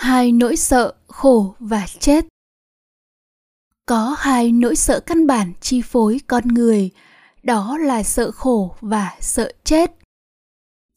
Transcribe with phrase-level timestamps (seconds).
[0.00, 2.24] hai nỗi sợ, khổ và chết.
[3.86, 6.90] Có hai nỗi sợ căn bản chi phối con người.
[7.42, 9.90] Đó là sợ khổ và sợ chết.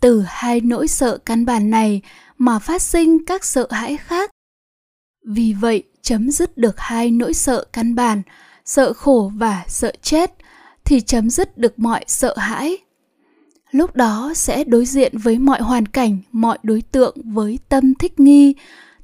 [0.02, 2.02] Từ hai nỗi sợ căn bản này
[2.38, 4.32] mà phát sinh các sợ hãi khác.
[5.26, 8.22] Vì vậy, chấm dứt được hai nỗi sợ căn bản,
[8.66, 10.32] sợ khổ và sợ chết,
[10.86, 12.78] thì chấm dứt được mọi sợ hãi.
[13.72, 18.20] Lúc đó sẽ đối diện với mọi hoàn cảnh, mọi đối tượng với tâm thích
[18.20, 18.54] nghi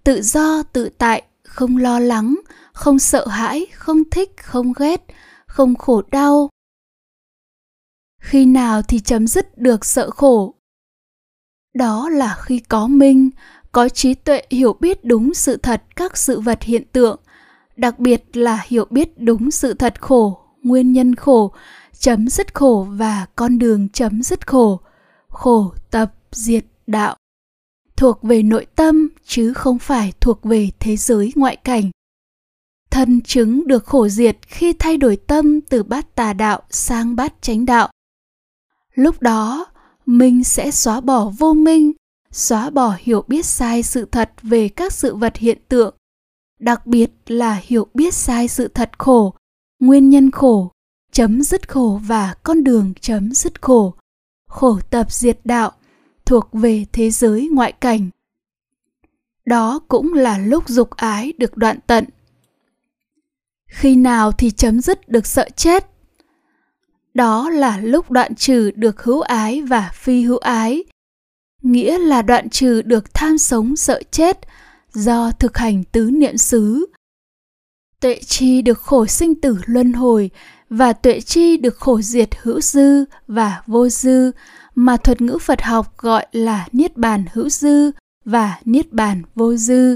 [0.10, 2.40] tự do, tự tại, không lo lắng,
[2.74, 5.06] không sợ hãi, không thích, không ghét,
[5.48, 6.50] không khổ đau.
[8.22, 10.54] Khi nào thì chấm dứt được sợ khổ?
[11.74, 13.30] Đó là khi có minh,
[13.72, 17.20] có trí tuệ hiểu biết đúng sự thật các sự vật hiện tượng,
[17.76, 21.54] đặc biệt là hiểu biết đúng sự thật khổ, nguyên nhân khổ,
[22.00, 24.80] chấm dứt khổ và con đường chấm dứt khổ.
[25.28, 27.16] Khổ tập diệt đạo
[28.00, 31.92] thuộc về nội tâm chứ không phải thuộc về thế giới ngoại cảnh.
[32.92, 37.34] Thân chứng được khổ diệt khi thay đổi tâm từ bát tà đạo sang bát
[37.42, 37.90] chánh đạo.
[38.96, 39.66] Lúc đó,
[40.06, 41.92] mình sẽ xóa bỏ vô minh,
[42.32, 45.96] xóa bỏ hiểu biết sai sự thật về các sự vật hiện tượng,
[46.60, 49.34] đặc biệt là hiểu biết sai sự thật khổ,
[49.80, 50.72] nguyên nhân khổ,
[51.12, 53.94] chấm dứt khổ và con đường chấm dứt khổ
[54.50, 55.72] khổ tập diệt đạo
[56.30, 58.10] thuộc về thế giới ngoại cảnh.
[59.46, 62.06] Đó cũng là lúc dục ái được đoạn tận.
[63.68, 65.86] Khi nào thì chấm dứt được sợ chết?
[67.14, 70.84] Đó là lúc đoạn trừ được hữu ái và phi hữu ái,
[71.62, 74.40] nghĩa là đoạn trừ được tham sống sợ chết
[74.94, 76.86] do thực hành tứ niệm xứ.
[78.00, 80.30] Tuệ chi được khổ sinh tử luân hồi
[80.70, 84.32] và tuệ chi được khổ diệt hữu dư và vô dư
[84.82, 87.92] mà thuật ngữ Phật học gọi là niết bàn hữu dư
[88.26, 89.96] và niết bàn vô dư.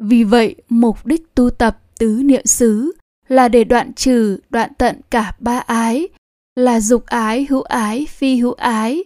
[0.00, 2.92] Vì vậy, mục đích tu tập tứ niệm xứ
[3.28, 6.08] là để đoạn trừ, đoạn tận cả ba ái,
[6.56, 9.04] là dục ái, hữu ái, phi hữu ái,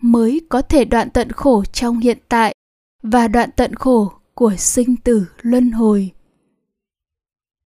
[0.00, 2.54] mới có thể đoạn tận khổ trong hiện tại
[3.02, 6.10] và đoạn tận khổ của sinh tử luân hồi.